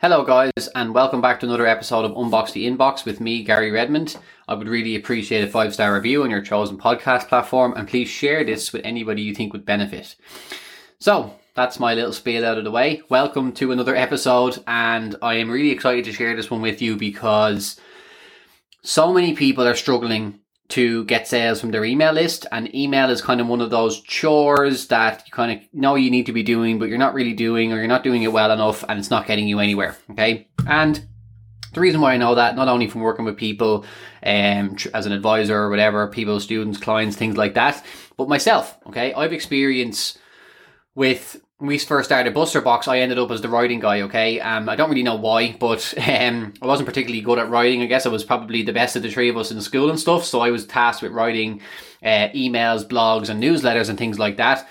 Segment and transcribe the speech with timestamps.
[0.00, 3.72] Hello, guys, and welcome back to another episode of Unbox the Inbox with me, Gary
[3.72, 4.16] Redmond.
[4.46, 8.08] I would really appreciate a five star review on your chosen podcast platform, and please
[8.08, 10.14] share this with anybody you think would benefit.
[11.00, 13.02] So, that's my little spiel out of the way.
[13.08, 16.94] Welcome to another episode, and I am really excited to share this one with you
[16.94, 17.80] because
[18.84, 20.38] so many people are struggling
[20.68, 24.02] to get sales from their email list and email is kind of one of those
[24.02, 27.32] chores that you kind of know you need to be doing but you're not really
[27.32, 30.46] doing or you're not doing it well enough and it's not getting you anywhere okay
[30.66, 31.06] and
[31.72, 33.84] the reason why I know that, not only from working with people
[34.22, 37.84] um, as an advisor or whatever, people, students, clients, things like that,
[38.16, 39.12] but myself, okay?
[39.12, 40.18] I've experienced
[40.94, 44.02] with we first started Buster Box, I ended up as the writing guy.
[44.02, 47.82] Okay, um, I don't really know why, but um, I wasn't particularly good at writing.
[47.82, 49.98] I guess I was probably the best of the three of us in school and
[49.98, 50.24] stuff.
[50.24, 51.60] So I was tasked with writing
[52.02, 54.68] uh, emails, blogs, and newsletters and things like that.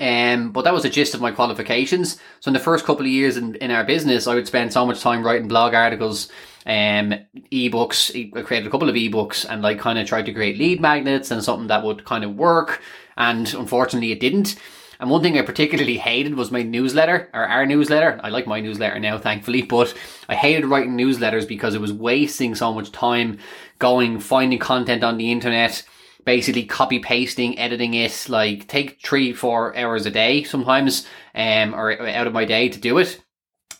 [0.00, 2.18] Um, but that was the gist of my qualifications.
[2.40, 4.86] So in the first couple of years in, in our business, I would spend so
[4.86, 6.30] much time writing blog articles,
[6.64, 7.14] um,
[7.52, 8.10] ebooks.
[8.36, 11.30] I created a couple of ebooks and like kind of tried to create lead magnets
[11.30, 12.80] and something that would kind of work.
[13.18, 14.56] And unfortunately, it didn't.
[15.00, 18.20] And one thing I particularly hated was my newsletter, or our newsletter.
[18.22, 19.94] I like my newsletter now, thankfully, but
[20.28, 23.38] I hated writing newsletters because it was wasting so much time
[23.78, 25.82] going, finding content on the internet,
[26.26, 31.98] basically copy pasting, editing it, like take three, four hours a day sometimes, um, or
[32.06, 33.22] out of my day to do it.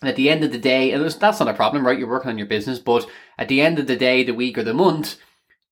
[0.01, 1.99] And at the end of the day, and that's not a problem, right?
[1.99, 3.07] You're working on your business, but
[3.39, 5.17] at the end of the day, the week or the month,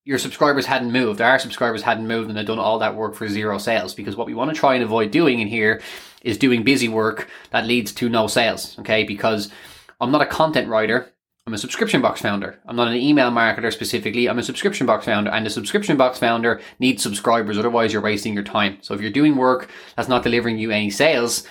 [0.09, 3.29] your subscribers hadn't moved, our subscribers hadn't moved, and had done all that work for
[3.29, 3.93] zero sales.
[3.93, 5.83] Because what we want to try and avoid doing in here
[6.23, 8.79] is doing busy work that leads to no sales.
[8.79, 9.53] Okay, because
[10.01, 11.13] I'm not a content writer.
[11.47, 12.59] I'm a subscription box founder.
[12.65, 14.31] I'm not an email marketer specifically.
[14.31, 17.59] I'm a subscription box founder, and a subscription box founder needs subscribers.
[17.59, 18.79] Otherwise, you're wasting your time.
[18.81, 21.47] So if you're doing work that's not delivering you any sales,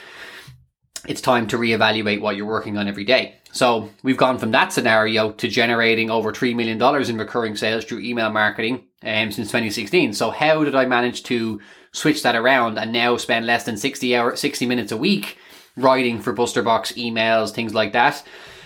[1.07, 3.35] it's time to reevaluate what you're working on every day.
[3.57, 8.01] So we've gone from that scenario to generating over $3 million in recurring sales through
[8.01, 10.13] email marketing um, since 2016.
[10.13, 11.59] So how did I manage to
[11.91, 15.39] switch that around and now spend less than 60 hour, 60 minutes a week
[15.75, 18.23] writing for Busterbox emails, things like that,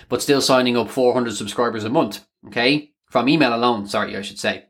[0.09, 2.25] but still signing up 400 subscribers a month.
[2.47, 2.91] Okay.
[3.09, 3.87] From email alone.
[3.87, 4.65] Sorry, I should say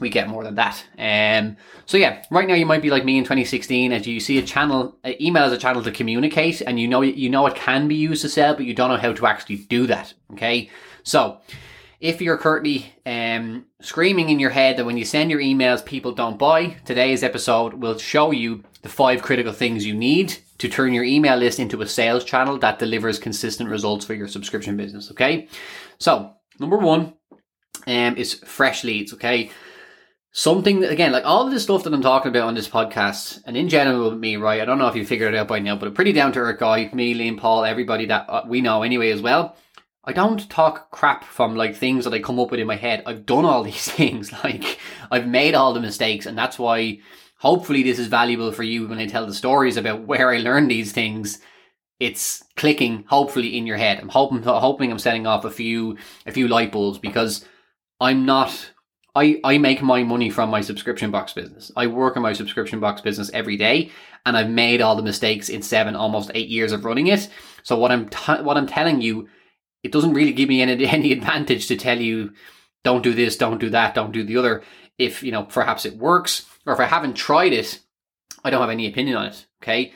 [0.00, 0.84] we get more than that.
[0.98, 4.38] Um, so yeah, right now you might be like me in 2016, as you see
[4.38, 7.88] a channel, email as a channel to communicate, and you know you know it can
[7.88, 10.12] be used to sell, but you don't know how to actually do that.
[10.32, 10.70] Okay,
[11.02, 11.40] so
[12.00, 16.12] if you're currently um, screaming in your head that when you send your emails people
[16.12, 20.92] don't buy, today's episode will show you the five critical things you need to turn
[20.92, 25.10] your email list into a sales channel that delivers consistent results for your subscription business.
[25.10, 25.48] Okay,
[25.98, 27.14] so number one
[27.86, 29.14] um, is fresh leads.
[29.14, 29.50] Okay
[30.36, 33.42] something that, again, like all of the stuff that I'm talking about on this podcast,
[33.46, 34.60] and in general with me, right?
[34.60, 36.40] I don't know if you figured it out by now, but a pretty down to
[36.40, 39.56] earth guy, me, Liam, Paul, everybody that uh, we know anyway as well.
[40.04, 43.02] I don't talk crap from like things that I come up with in my head.
[43.06, 44.30] I've done all these things.
[44.44, 44.78] Like
[45.10, 46.98] I've made all the mistakes, and that's why
[47.38, 50.70] hopefully this is valuable for you when I tell the stories about where I learned
[50.70, 51.38] these things.
[51.98, 54.00] It's clicking hopefully in your head.
[54.00, 57.46] I'm hoping hoping I'm setting off a few a few light bulbs because
[57.98, 58.72] I'm not
[59.16, 61.72] I, I make my money from my subscription box business.
[61.74, 63.90] I work in my subscription box business every day
[64.26, 67.30] and I've made all the mistakes in seven, almost eight years of running it.
[67.62, 69.28] So what I'm, t- what I'm telling you,
[69.82, 72.34] it doesn't really give me any, any advantage to tell you,
[72.84, 74.62] don't do this, don't do that, don't do the other.
[74.98, 77.80] If, you know, perhaps it works or if I haven't tried it,
[78.44, 79.46] I don't have any opinion on it.
[79.62, 79.94] Okay.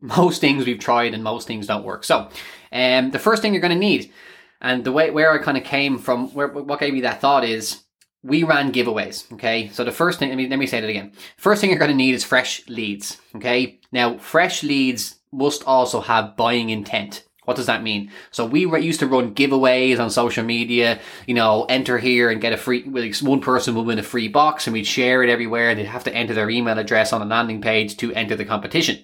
[0.00, 2.02] Most things we've tried and most things don't work.
[2.02, 2.28] So,
[2.72, 4.12] um, the first thing you're going to need
[4.60, 7.44] and the way, where I kind of came from, where, what gave me that thought
[7.44, 7.82] is,
[8.22, 9.30] we ran giveaways.
[9.32, 9.68] Okay.
[9.70, 11.12] So the first thing, let me, let me say that again.
[11.36, 13.18] First thing you're going to need is fresh leads.
[13.36, 13.80] Okay.
[13.90, 17.24] Now, fresh leads must also have buying intent.
[17.44, 18.12] What does that mean?
[18.30, 22.52] So we used to run giveaways on social media, you know, enter here and get
[22.52, 22.84] a free,
[23.20, 25.74] one person will win a free box and we'd share it everywhere.
[25.74, 29.02] They'd have to enter their email address on a landing page to enter the competition.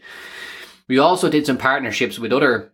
[0.87, 2.73] We also did some partnerships with other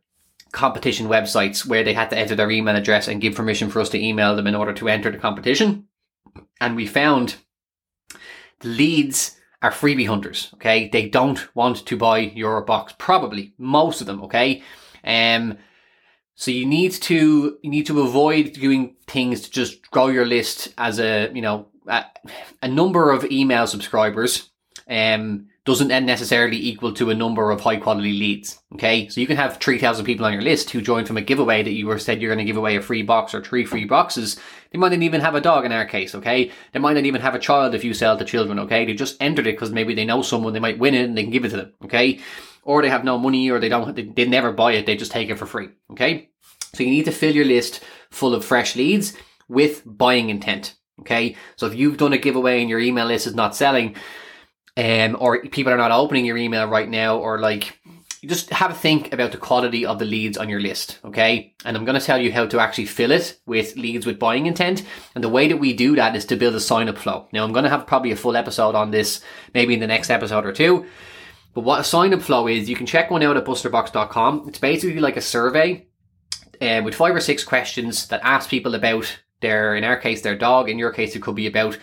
[0.53, 3.88] competition websites where they had to enter their email address and give permission for us
[3.88, 5.88] to email them in order to enter the competition
[6.60, 7.36] and we found
[8.60, 10.50] the leads are freebie hunters.
[10.54, 12.94] Okay, they don't want to buy your box.
[12.98, 14.22] Probably most of them.
[14.24, 14.62] Okay,
[15.04, 15.58] um,
[16.34, 20.74] so you need to you need to avoid doing things to just grow your list
[20.76, 22.04] as a you know a,
[22.62, 24.50] a number of email subscribers.
[24.88, 28.58] Um, doesn't necessarily equal to a number of high quality leads.
[28.75, 29.08] Okay.
[29.08, 31.72] So you can have 3,000 people on your list who joined from a giveaway that
[31.72, 34.38] you were said you're going to give away a free box or three free boxes.
[34.72, 36.14] They might not even have a dog in our case.
[36.14, 36.50] Okay.
[36.72, 38.58] They might not even have a child if you sell to children.
[38.61, 38.84] Okay.
[38.84, 41.22] They just entered it because maybe they know someone, they might win it and they
[41.22, 41.72] can give it to them.
[41.84, 42.20] Okay.
[42.62, 44.84] Or they have no money or they don't, they, they never buy it.
[44.84, 45.69] They just take it for free.
[45.93, 46.28] Okay.
[46.75, 49.16] So you need to fill your list full of fresh leads
[49.49, 50.76] with buying intent.
[51.00, 51.37] Okay.
[51.56, 53.96] So if you've done a giveaway and your email list is not selling,
[54.76, 57.79] um, or people are not opening your email right now, or like
[58.26, 61.55] just have a think about the quality of the leads on your list, okay?
[61.65, 64.47] And I'm going to tell you how to actually fill it with leads with buying
[64.47, 64.82] intent.
[65.15, 67.29] And the way that we do that is to build a sign up flow.
[67.32, 69.21] Now, I'm going to have probably a full episode on this,
[69.53, 70.87] maybe in the next episode or two.
[71.55, 74.47] But what a sign up flow is, you can check one out at busterbox.com.
[74.49, 75.87] It's basically like a survey
[76.61, 80.37] uh, with five or six questions that ask people about their, in our case, their
[80.37, 80.69] dog.
[80.69, 81.79] In your case, it could be about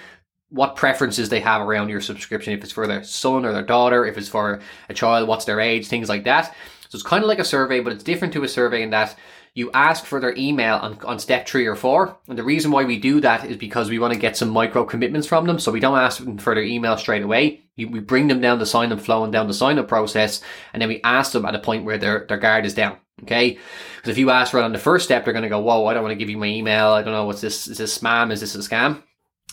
[0.51, 4.05] what preferences they have around your subscription, if it's for their son or their daughter,
[4.05, 6.53] if it's for a child, what's their age, things like that.
[6.89, 9.15] So it's kind of like a survey, but it's different to a survey in that
[9.53, 12.17] you ask for their email on, on step three or four.
[12.27, 14.85] And the reason why we do that is because we want to get some micro
[14.85, 15.59] commitments from them.
[15.59, 17.61] So we don't ask them for their email straight away.
[17.77, 20.41] We bring them down the sign up flow and down the sign up process.
[20.71, 22.97] And then we ask them at a point where their, their guard is down.
[23.23, 23.57] Okay.
[23.97, 25.85] Because if you ask for it on the first step, they're going to go, whoa,
[25.85, 26.89] I don't want to give you my email.
[26.89, 27.67] I don't know what's this.
[27.67, 28.31] Is this spam?
[28.31, 29.03] Is this a scam?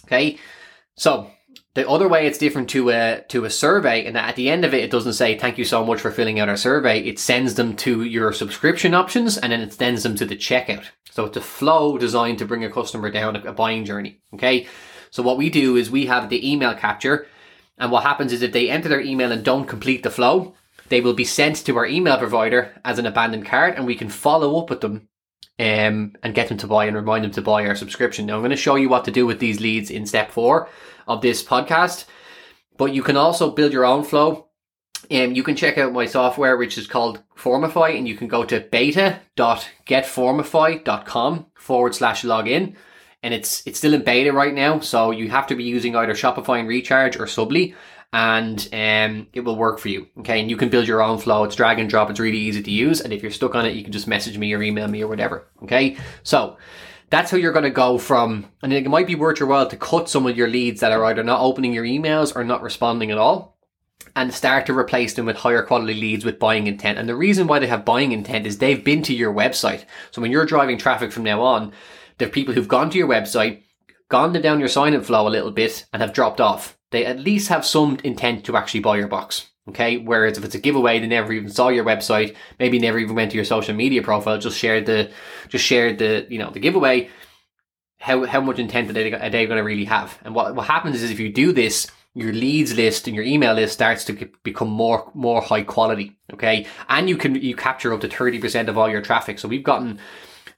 [0.06, 0.38] Okay.
[0.98, 1.30] So
[1.74, 4.64] the other way it's different to a to a survey, and that at the end
[4.64, 7.00] of it, it doesn't say thank you so much for filling out our survey.
[7.00, 10.84] It sends them to your subscription options, and then it sends them to the checkout.
[11.10, 14.20] So it's a flow designed to bring a customer down a buying journey.
[14.34, 14.66] Okay.
[15.10, 17.26] So what we do is we have the email capture,
[17.78, 20.54] and what happens is if they enter their email and don't complete the flow,
[20.88, 24.08] they will be sent to our email provider as an abandoned cart, and we can
[24.08, 25.08] follow up with them
[25.58, 28.26] um, and get them to buy and remind them to buy our subscription.
[28.26, 30.68] Now, I'm going to show you what to do with these leads in step four
[31.06, 32.04] of this podcast,
[32.76, 34.46] but you can also build your own flow.
[35.10, 38.44] Um, you can check out my software, which is called Formify, and you can go
[38.44, 42.76] to beta.getformify.com forward slash login.
[43.22, 44.80] And it's, it's still in beta right now.
[44.80, 47.74] So you have to be using either Shopify and Recharge or Subbly,
[48.12, 50.06] and um, it will work for you.
[50.20, 51.44] Okay, and you can build your own flow.
[51.44, 52.08] It's drag and drop.
[52.10, 53.00] It's really easy to use.
[53.00, 55.08] And if you're stuck on it, you can just message me or email me or
[55.08, 55.48] whatever.
[55.64, 56.56] Okay, so
[57.10, 58.46] that's how you're going to go from.
[58.62, 61.04] And it might be worth your while to cut some of your leads that are
[61.06, 63.56] either not opening your emails or not responding at all.
[64.14, 66.98] And start to replace them with higher quality leads with buying intent.
[66.98, 69.84] And the reason why they have buying intent is they've been to your website.
[70.12, 71.72] So when you're driving traffic from now on,
[72.18, 73.62] there are people who've gone to your website,
[74.08, 77.20] gone down your sign up flow a little bit, and have dropped off they at
[77.20, 79.50] least have some intent to actually buy your box.
[79.68, 79.98] Okay.
[79.98, 83.30] Whereas if it's a giveaway, they never even saw your website, maybe never even went
[83.32, 85.10] to your social media profile, just shared the,
[85.48, 87.10] just shared the, you know, the giveaway.
[88.00, 90.18] How, how much intent are they, are they going to really have?
[90.24, 93.52] And what, what happens is if you do this, your leads list and your email
[93.52, 96.16] list starts to become more, more high quality.
[96.32, 96.66] Okay.
[96.88, 99.38] And you can, you capture up to 30% of all your traffic.
[99.38, 100.00] So we've gotten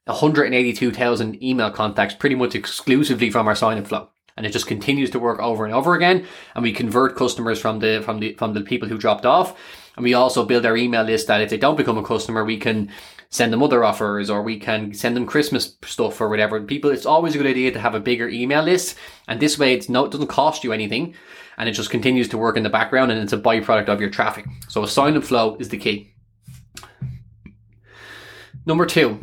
[0.05, 4.11] 182,000 email contacts pretty much exclusively from our sign up flow
[4.41, 6.27] and it just continues to work over and over again.
[6.55, 9.55] And we convert customers from the from the from the people who dropped off,
[9.97, 12.57] and we also build our email list that if they don't become a customer, we
[12.57, 12.91] can
[13.29, 16.61] send them other offers or we can send them Christmas stuff or whatever.
[16.63, 18.97] People, it's always a good idea to have a bigger email list,
[19.29, 21.15] and this way it's no, it doesn't cost you anything,
[21.59, 24.11] and it just continues to work in the background, and it's a byproduct of your
[24.11, 24.47] traffic.
[24.69, 26.15] So a sign up flow is the key.
[28.65, 29.23] Number two,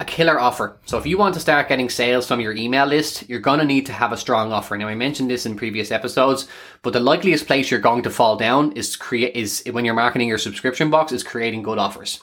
[0.00, 0.78] a killer offer.
[0.86, 3.66] So if you want to start getting sales from your email list, you're going to
[3.66, 4.76] need to have a strong offer.
[4.76, 6.48] Now I mentioned this in previous episodes,
[6.82, 10.26] but the likeliest place you're going to fall down is create is when you're marketing
[10.26, 12.20] your subscription box is creating good offers.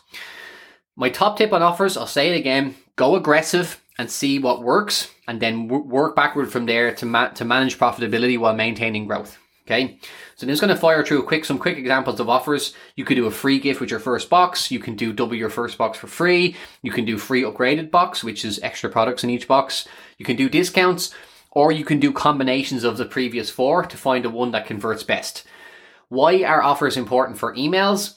[0.95, 5.11] My top tip on offers, I'll say it again, go aggressive and see what works
[5.27, 9.37] and then work backward from there to ma- to manage profitability while maintaining growth.
[9.67, 9.99] Okay.
[10.37, 12.73] So I'm just going to fire through a quick, some quick examples of offers.
[12.95, 14.71] You could do a free gift with your first box.
[14.71, 16.55] You can do double your first box for free.
[16.83, 19.85] You can do free upgraded box, which is extra products in each box.
[20.17, 21.13] You can do discounts
[21.51, 25.03] or you can do combinations of the previous four to find the one that converts
[25.03, 25.43] best.
[26.07, 28.13] Why are offers important for emails?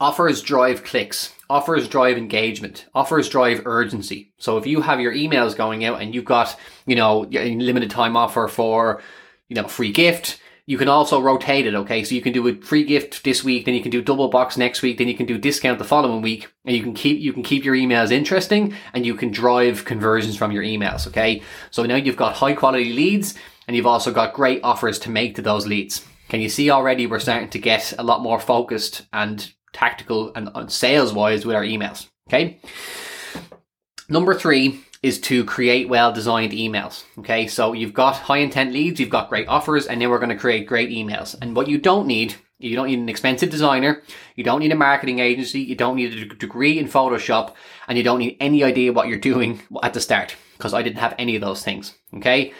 [0.00, 1.32] Offers drive clicks.
[1.48, 2.86] Offers drive engagement.
[2.96, 4.32] Offers drive urgency.
[4.38, 7.90] So if you have your emails going out and you've got, you know, a limited
[7.90, 9.00] time offer for,
[9.48, 12.04] you know, a free gift, you can also rotate it, okay?
[12.04, 14.56] So you can do a free gift this week, then you can do double box
[14.56, 17.32] next week, then you can do discount the following week, and you can keep you
[17.32, 21.42] can keep your emails interesting and you can drive conversions from your emails, okay?
[21.70, 23.34] So now you've got high quality leads
[23.68, 26.04] and you've also got great offers to make to those leads.
[26.28, 30.72] Can you see already we're starting to get a lot more focused and tactical and
[30.72, 32.58] sales wise with our emails, okay?
[34.08, 37.04] Number three is to create well designed emails.
[37.18, 40.30] Okay, so you've got high intent leads, you've got great offers, and then we're going
[40.30, 41.36] to create great emails.
[41.42, 44.02] And what you don't need, you don't need an expensive designer,
[44.34, 47.52] you don't need a marketing agency, you don't need a degree in Photoshop,
[47.86, 51.00] and you don't need any idea what you're doing at the start, because I didn't
[51.00, 51.92] have any of those things.
[52.14, 52.54] Okay,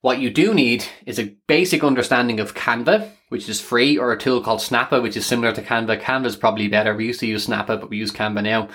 [0.00, 4.18] what you do need is a basic understanding of Canva, which is free, or a
[4.18, 6.00] tool called Snappa, which is similar to Canva.
[6.00, 6.94] Canva is probably better.
[6.94, 8.68] We used to use Snappa, but we use Canva now.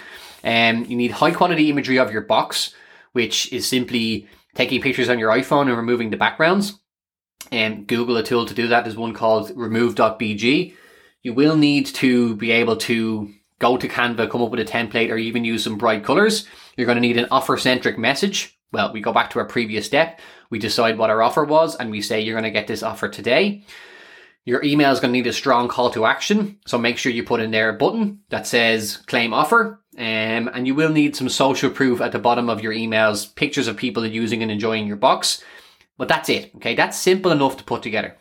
[0.43, 2.75] Um, you need high quality imagery of your box,
[3.13, 6.79] which is simply taking pictures on your iPhone and removing the backgrounds.
[7.51, 8.83] And Google a tool to do that.
[8.83, 10.73] There's one called remove.bg.
[11.23, 15.09] You will need to be able to go to Canva, come up with a template,
[15.09, 16.47] or even use some bright colors.
[16.77, 18.57] You're going to need an offer centric message.
[18.71, 20.19] Well, we go back to our previous step.
[20.49, 23.09] We decide what our offer was and we say you're going to get this offer
[23.09, 23.65] today.
[24.45, 26.57] Your email is going to need a strong call to action.
[26.65, 29.81] So make sure you put in there a button that says claim offer.
[29.99, 33.67] Um, and you will need some social proof at the bottom of your emails, pictures
[33.67, 35.43] of people using and enjoying your box.
[35.97, 36.55] But that's it.
[36.55, 36.73] Okay.
[36.73, 38.15] That's simple enough to put together.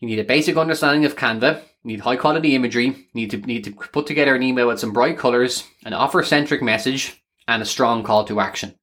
[0.00, 1.62] You need a basic understanding of Canva.
[1.84, 3.06] You need high quality imagery.
[3.14, 6.60] Need to need to put together an email with some bright colors, an offer centric
[6.60, 8.74] message, and a strong call to action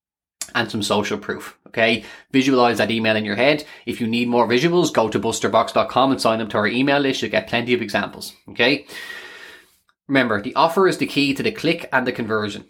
[0.56, 1.58] and some social proof.
[1.68, 2.06] Okay.
[2.32, 3.66] Visualize that email in your head.
[3.86, 7.22] If you need more visuals, go to busterbox.com and sign up to our email list.
[7.22, 8.34] You'll get plenty of examples.
[8.52, 8.86] Okay.
[10.08, 12.66] Remember, the offer is the key to the click and the conversion.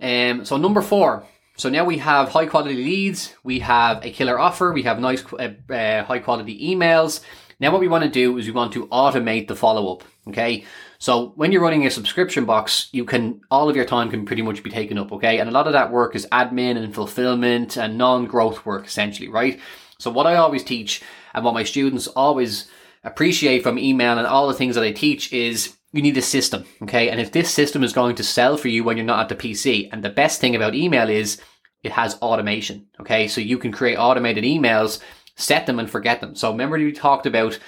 [0.00, 1.26] Um, so number four.
[1.56, 3.34] So now we have high quality leads.
[3.44, 4.72] We have a killer offer.
[4.72, 7.20] We have nice, uh, uh, high quality emails.
[7.60, 10.04] Now what we want to do is we want to automate the follow up.
[10.28, 10.64] Okay.
[10.98, 14.42] So when you're running a subscription box, you can, all of your time can pretty
[14.42, 15.12] much be taken up.
[15.12, 15.38] Okay.
[15.38, 19.60] And a lot of that work is admin and fulfillment and non-growth work essentially, right?
[19.98, 21.02] So what I always teach
[21.34, 22.68] and what my students always
[23.04, 26.64] appreciate from email and all the things that I teach is you need a system.
[26.82, 27.08] Okay.
[27.08, 29.48] And if this system is going to sell for you when you're not at the
[29.54, 31.40] PC, and the best thing about email is
[31.82, 32.88] it has automation.
[33.00, 33.28] Okay.
[33.28, 35.00] So you can create automated emails,
[35.36, 36.34] set them and forget them.
[36.34, 37.58] So remember we talked about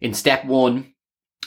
[0.00, 0.94] in step one,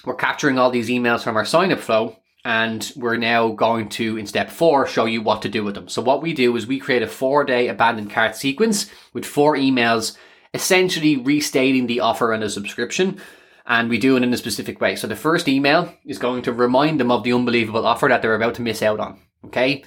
[0.03, 4.17] we're capturing all these emails from our sign up flow and we're now going to
[4.17, 5.88] in step four show you what to do with them.
[5.88, 9.55] So what we do is we create a four day abandoned cart sequence with four
[9.55, 10.17] emails
[10.53, 13.20] essentially restating the offer and the subscription.
[13.65, 14.96] And we do it in a specific way.
[14.96, 18.36] So the first email is going to remind them of the unbelievable offer that they're
[18.36, 19.20] about to miss out on.
[19.46, 19.84] Okay.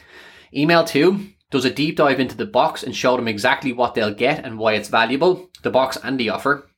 [0.54, 4.14] Email two does a deep dive into the box and show them exactly what they'll
[4.14, 6.68] get and why it's valuable, the box and the offer.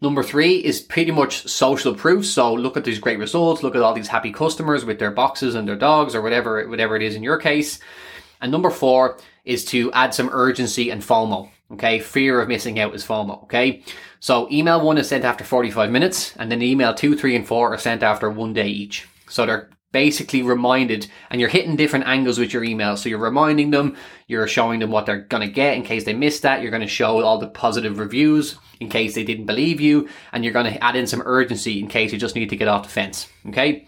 [0.00, 2.26] Number three is pretty much social proof.
[2.26, 3.62] So look at these great results.
[3.62, 6.96] Look at all these happy customers with their boxes and their dogs or whatever, whatever
[6.96, 7.78] it is in your case.
[8.40, 11.48] And number four is to add some urgency and FOMO.
[11.72, 11.98] Okay.
[11.98, 13.44] Fear of missing out is FOMO.
[13.44, 13.82] Okay.
[14.20, 17.72] So email one is sent after 45 minutes and then email two, three, and four
[17.72, 19.08] are sent after one day each.
[19.28, 22.96] So they're basically reminded and you're hitting different angles with your email.
[22.96, 26.14] So you're reminding them, you're showing them what they're going to get in case they
[26.14, 26.62] missed that.
[26.62, 30.08] You're going to show all the positive reviews in case they didn't believe you.
[30.32, 32.68] And you're going to add in some urgency in case you just need to get
[32.68, 33.28] off the fence.
[33.48, 33.86] Okay.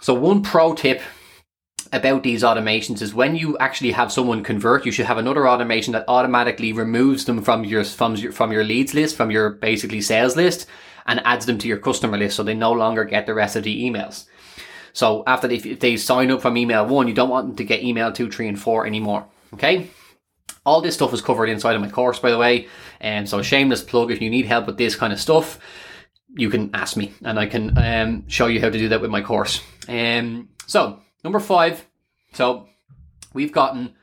[0.00, 1.00] So one pro tip
[1.92, 5.92] about these automations is when you actually have someone convert, you should have another automation
[5.92, 10.00] that automatically removes them from your from your from your leads list, from your basically
[10.00, 10.66] sales list,
[11.06, 13.64] and adds them to your customer list, so they no longer get the rest of
[13.64, 14.24] the emails.
[14.94, 17.64] So after they, if they sign up from email one, you don't want them to
[17.64, 19.26] get email two, three, and four anymore.
[19.54, 19.88] Okay.
[20.64, 22.68] All this stuff is covered inside of my course, by the way.
[23.00, 25.58] And so shameless plug, if you need help with this kind of stuff,
[26.28, 29.10] you can ask me and I can um, show you how to do that with
[29.10, 29.60] my course.
[29.88, 31.86] Um, so number five.
[32.32, 32.68] So
[33.34, 33.94] we've gotten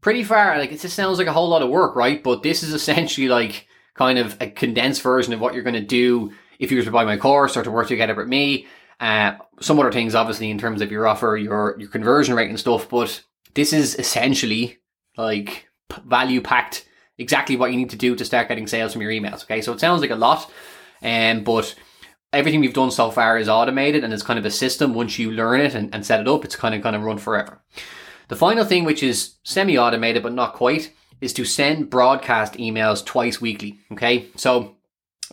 [0.00, 0.58] pretty far.
[0.58, 2.22] Like it just sounds like a whole lot of work, right?
[2.22, 5.80] But this is essentially like kind of a condensed version of what you're going to
[5.80, 8.66] do if you were to buy my course or to work together with me.
[9.00, 12.58] Uh, some other things, obviously, in terms of your offer, your your conversion rate and
[12.58, 12.88] stuff.
[12.88, 13.22] But
[13.54, 14.78] this is essentially
[15.16, 15.68] like
[16.04, 16.86] value packed.
[17.18, 19.44] Exactly what you need to do to start getting sales from your emails.
[19.44, 20.50] Okay, so it sounds like a lot,
[21.02, 21.74] um, but
[22.36, 24.94] everything we've done so far is automated and it's kind of a system.
[24.94, 27.18] Once you learn it and, and set it up, it's kind of going to run
[27.18, 27.62] forever.
[28.28, 33.40] The final thing, which is semi-automated but not quite, is to send broadcast emails twice
[33.40, 33.78] weekly.
[33.92, 34.76] Okay, so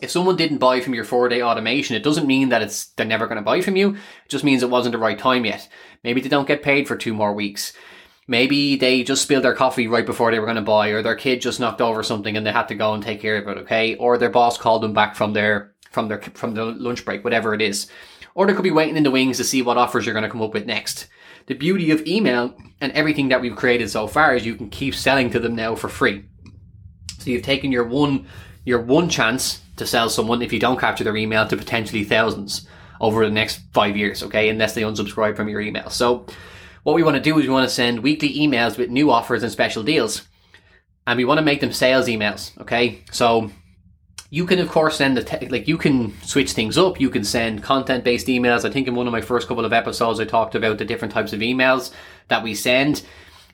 [0.00, 3.06] if someone didn't buy from your four day automation, it doesn't mean that it's they're
[3.06, 3.94] never going to buy from you.
[3.94, 5.68] It just means it wasn't the right time yet.
[6.02, 7.72] Maybe they don't get paid for two more weeks.
[8.26, 11.14] Maybe they just spilled their coffee right before they were going to buy, or their
[11.14, 13.60] kid just knocked over something and they had to go and take care of it.
[13.62, 17.24] Okay, or their boss called them back from their from their from the lunch break,
[17.24, 17.86] whatever it is.
[18.34, 20.30] Or they could be waiting in the wings to see what offers you're going to
[20.30, 21.06] come up with next.
[21.46, 24.94] The beauty of email and everything that we've created so far is you can keep
[24.94, 26.24] selling to them now for free.
[27.18, 28.26] So you've taken your one
[28.64, 32.66] your one chance to sell someone if you don't capture their email to potentially thousands
[33.00, 35.90] over the next five years, okay, unless they unsubscribe from your email.
[35.90, 36.26] So
[36.82, 39.42] what we want to do is we want to send weekly emails with new offers
[39.42, 40.26] and special deals.
[41.06, 43.04] And we want to make them sales emails, okay?
[43.12, 43.50] So
[44.34, 46.98] you can of course send the te- like you can switch things up.
[46.98, 48.64] You can send content based emails.
[48.64, 51.14] I think in one of my first couple of episodes I talked about the different
[51.14, 51.92] types of emails
[52.26, 53.04] that we send.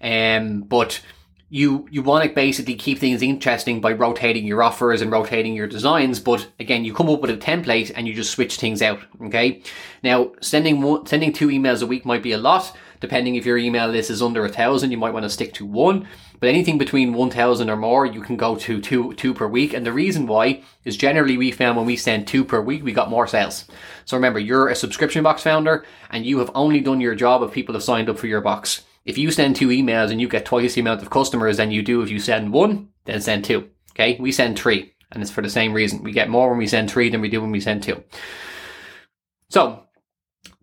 [0.01, 1.03] Um, but
[1.51, 5.67] you you want to basically keep things interesting by rotating your offers and rotating your
[5.67, 9.01] designs but again you come up with a template and you just switch things out
[9.21, 9.61] okay
[10.05, 13.59] now sending one sending two emails a week might be a lot depending if your
[13.59, 16.07] email list is under a thousand you might want to stick to one
[16.41, 19.87] but anything between 1000 or more you can go to two two per week and
[19.87, 23.11] the reason why is generally we found when we send two per week we got
[23.11, 23.67] more sales
[24.05, 27.53] so remember you're a subscription box founder and you have only done your job if
[27.53, 30.45] people have signed up for your box if you send two emails and you get
[30.45, 33.69] twice the amount of customers than you do if you send one, then send two.
[33.93, 34.17] Okay.
[34.21, 36.03] We send three and it's for the same reason.
[36.03, 38.05] We get more when we send three than we do when we send two.
[39.49, 39.85] So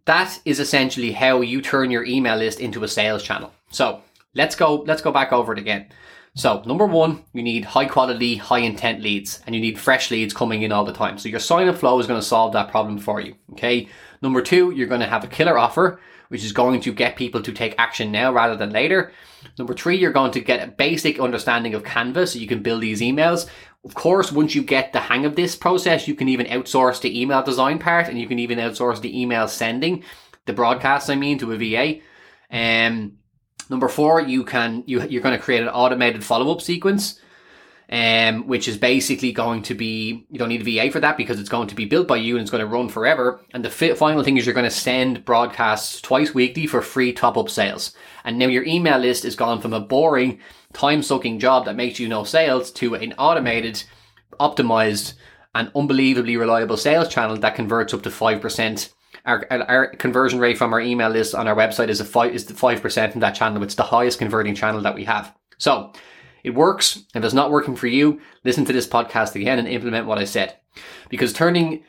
[0.05, 3.51] that is essentially how you turn your email list into a sales channel.
[3.69, 4.01] So
[4.33, 5.87] let's go, let's go back over it again.
[6.35, 10.33] So number one, you need high quality, high intent leads and you need fresh leads
[10.33, 11.17] coming in all the time.
[11.17, 13.35] So your sign up flow is going to solve that problem for you.
[13.53, 13.87] Okay.
[14.21, 17.41] Number two, you're going to have a killer offer which is going to get people
[17.41, 19.11] to take action now rather than later.
[19.57, 22.81] Number three, you're going to get a basic understanding of Canva so you can build
[22.81, 23.47] these emails.
[23.85, 27.21] Of course, once you get the hang of this process, you can even outsource the
[27.21, 30.03] email design part and you can even outsource the email sending,
[30.45, 32.01] the broadcast, I mean, to a VA.
[32.51, 33.17] Um,
[33.69, 37.19] number four, you can, you, you're going to create an automated follow up sequence
[37.89, 41.39] um, which is basically going to be, you don't need a VA for that because
[41.39, 43.41] it's going to be built by you and it's going to run forever.
[43.51, 47.13] And the fi- final thing is you're going to send broadcasts twice weekly for free
[47.13, 47.95] top up sales.
[48.25, 50.39] And now your email list is gone from a boring,
[50.73, 53.83] time sucking job that makes you no sales to an automated,
[54.39, 55.13] optimized,
[55.55, 58.89] and unbelievably reliable sales channel that converts up to 5%.
[59.27, 62.45] Our, our conversion rate from our email list on our website is a five, is
[62.45, 63.61] the 5% in that channel.
[63.61, 65.35] It's the highest converting channel that we have.
[65.57, 65.91] So
[66.43, 67.03] it works.
[67.13, 70.23] If it's not working for you, listen to this podcast again and implement what I
[70.23, 70.55] said.
[71.09, 71.83] Because turning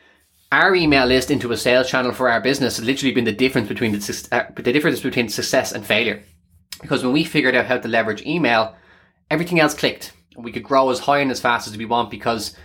[0.51, 3.69] our email list into a sales channel for our business has literally been the difference
[3.69, 6.23] between the, uh, the difference between success and failure.
[6.81, 8.75] Because when we figured out how to leverage email,
[9.31, 10.13] everything else clicked.
[10.37, 12.57] We could grow as high and as fast as we want because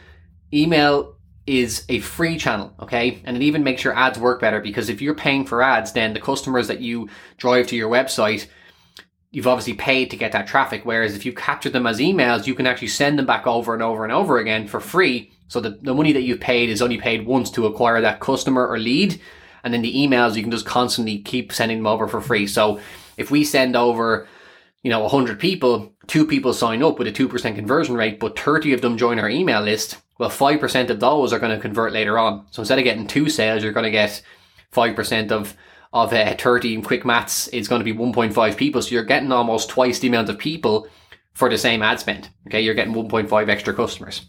[0.54, 1.13] email
[1.46, 3.22] is a free channel, okay?
[3.26, 6.14] And it even makes your ads work better because if you're paying for ads, then
[6.14, 8.48] the customers that you drive to your website
[9.34, 10.82] you've obviously paid to get that traffic.
[10.86, 13.82] Whereas if you capture them as emails, you can actually send them back over and
[13.82, 15.32] over and over again for free.
[15.48, 18.66] So the, the money that you've paid is only paid once to acquire that customer
[18.66, 19.20] or lead.
[19.64, 22.46] And then the emails, you can just constantly keep sending them over for free.
[22.46, 22.80] So
[23.18, 24.28] if we send over,
[24.84, 28.74] you know, 100 people, two people sign up with a 2% conversion rate, but 30
[28.74, 32.20] of them join our email list, well, 5% of those are going to convert later
[32.20, 32.46] on.
[32.52, 34.22] So instead of getting two sales, you're going to get
[34.72, 35.56] 5% of
[35.94, 38.82] of uh, 30 in quick maths is going to be 1.5 people.
[38.82, 40.88] So you're getting almost twice the amount of people
[41.34, 42.30] for the same ad spend.
[42.48, 42.62] Okay.
[42.62, 44.24] You're getting 1.5 extra customers.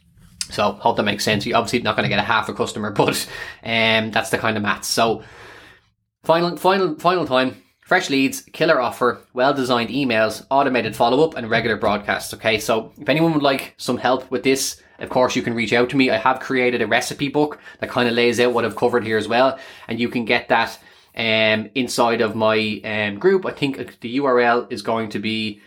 [0.50, 1.46] So hope that makes sense.
[1.46, 3.26] You're obviously not going to get a half a customer, but
[3.62, 4.88] um, that's the kind of maths.
[4.88, 5.24] So
[6.22, 7.62] final, final, final time.
[7.84, 12.32] Fresh leads, killer offer, well designed emails, automated follow up, and regular broadcasts.
[12.32, 15.74] Okay, so if anyone would like some help with this, of course, you can reach
[15.74, 16.10] out to me.
[16.10, 19.18] I have created a recipe book that kind of lays out what I've covered here
[19.18, 20.78] as well, and you can get that
[21.14, 23.44] um, inside of my um, group.
[23.44, 25.60] I think the URL is going to be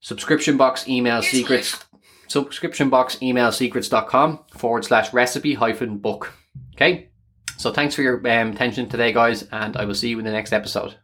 [0.00, 1.84] subscription box email secrets,
[2.28, 6.34] subscription box email secrets.com forward slash recipe hyphen book.
[6.74, 7.08] Okay.
[7.56, 10.32] So thanks for your um, attention today, guys, and I will see you in the
[10.32, 10.96] next episode.